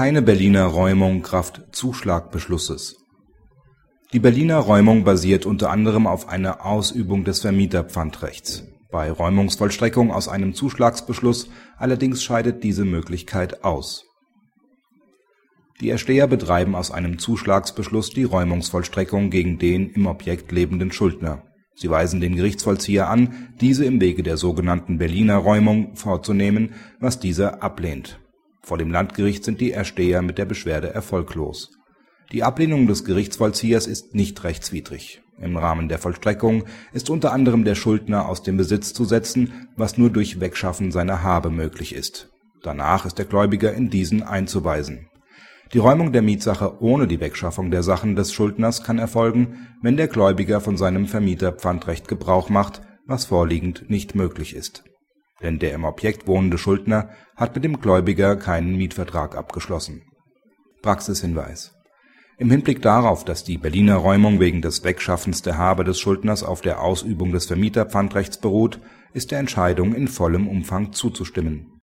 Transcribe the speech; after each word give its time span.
Keine 0.00 0.22
Berliner 0.22 0.64
Räumung 0.64 1.20
kraft 1.20 1.60
Zuschlagbeschlusses 1.72 3.04
Die 4.14 4.18
Berliner 4.18 4.56
Räumung 4.56 5.04
basiert 5.04 5.44
unter 5.44 5.68
anderem 5.68 6.06
auf 6.06 6.26
einer 6.26 6.64
Ausübung 6.64 7.24
des 7.24 7.40
Vermieterpfandrechts. 7.40 8.64
Bei 8.90 9.12
Räumungsvollstreckung 9.12 10.10
aus 10.10 10.26
einem 10.26 10.54
Zuschlagsbeschluss 10.54 11.50
allerdings 11.76 12.22
scheidet 12.22 12.64
diese 12.64 12.86
Möglichkeit 12.86 13.62
aus. 13.62 14.06
Die 15.82 15.90
Ersteher 15.90 16.28
betreiben 16.28 16.74
aus 16.74 16.90
einem 16.90 17.18
Zuschlagsbeschluss 17.18 18.08
die 18.08 18.24
Räumungsvollstreckung 18.24 19.28
gegen 19.28 19.58
den 19.58 19.90
im 19.90 20.06
Objekt 20.06 20.50
lebenden 20.50 20.92
Schuldner. 20.92 21.42
Sie 21.74 21.90
weisen 21.90 22.22
den 22.22 22.36
Gerichtsvollzieher 22.36 23.10
an, 23.10 23.52
diese 23.60 23.84
im 23.84 24.00
Wege 24.00 24.22
der 24.22 24.38
sogenannten 24.38 24.96
Berliner 24.96 25.36
Räumung 25.36 25.94
vorzunehmen, 25.94 26.72
was 27.00 27.20
dieser 27.20 27.62
ablehnt. 27.62 28.18
Vor 28.62 28.78
dem 28.78 28.90
Landgericht 28.90 29.44
sind 29.44 29.60
die 29.60 29.72
Ersteher 29.72 30.22
mit 30.22 30.38
der 30.38 30.44
Beschwerde 30.44 30.92
erfolglos. 30.92 31.70
Die 32.32 32.44
Ablehnung 32.44 32.86
des 32.86 33.04
Gerichtsvollziehers 33.04 33.86
ist 33.86 34.14
nicht 34.14 34.44
rechtswidrig. 34.44 35.22
Im 35.40 35.56
Rahmen 35.56 35.88
der 35.88 35.98
Vollstreckung 35.98 36.64
ist 36.92 37.10
unter 37.10 37.32
anderem 37.32 37.64
der 37.64 37.74
Schuldner 37.74 38.28
aus 38.28 38.42
dem 38.42 38.56
Besitz 38.56 38.92
zu 38.92 39.04
setzen, 39.04 39.68
was 39.76 39.98
nur 39.98 40.10
durch 40.10 40.38
Wegschaffen 40.38 40.92
seiner 40.92 41.22
Habe 41.22 41.50
möglich 41.50 41.94
ist. 41.94 42.28
Danach 42.62 43.06
ist 43.06 43.18
der 43.18 43.24
Gläubiger 43.24 43.72
in 43.72 43.88
diesen 43.88 44.22
einzuweisen. 44.22 45.08
Die 45.72 45.78
Räumung 45.78 46.12
der 46.12 46.22
Mietsache 46.22 46.82
ohne 46.82 47.06
die 47.06 47.20
Wegschaffung 47.20 47.70
der 47.70 47.82
Sachen 47.82 48.16
des 48.16 48.32
Schuldners 48.32 48.82
kann 48.82 48.98
erfolgen, 48.98 49.68
wenn 49.82 49.96
der 49.96 50.08
Gläubiger 50.08 50.60
von 50.60 50.76
seinem 50.76 51.06
Vermieterpfandrecht 51.06 52.06
Gebrauch 52.06 52.50
macht, 52.50 52.82
was 53.06 53.24
vorliegend 53.24 53.88
nicht 53.88 54.14
möglich 54.14 54.54
ist. 54.54 54.84
Denn 55.42 55.58
der 55.58 55.72
im 55.72 55.84
Objekt 55.84 56.26
wohnende 56.26 56.58
Schuldner 56.58 57.10
hat 57.36 57.54
mit 57.54 57.64
dem 57.64 57.80
Gläubiger 57.80 58.36
keinen 58.36 58.76
Mietvertrag 58.76 59.36
abgeschlossen. 59.36 60.02
Praxishinweis 60.82 61.74
Im 62.38 62.50
Hinblick 62.50 62.82
darauf, 62.82 63.24
dass 63.24 63.44
die 63.44 63.58
Berliner 63.58 63.96
Räumung 63.96 64.40
wegen 64.40 64.62
des 64.62 64.84
Wegschaffens 64.84 65.42
der 65.42 65.58
Habe 65.58 65.84
des 65.84 65.98
Schuldners 66.00 66.42
auf 66.42 66.60
der 66.60 66.82
Ausübung 66.82 67.32
des 67.32 67.46
Vermieterpfandrechts 67.46 68.38
beruht, 68.38 68.80
ist 69.12 69.30
der 69.30 69.38
Entscheidung 69.38 69.94
in 69.94 70.08
vollem 70.08 70.48
Umfang 70.48 70.92
zuzustimmen 70.92 71.70